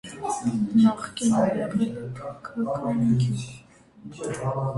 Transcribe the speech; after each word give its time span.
Նախկինում 0.77 1.43
եղել 1.59 1.83
է 1.89 1.91
թուրքական 2.15 3.05
գյուղ։ 3.21 3.45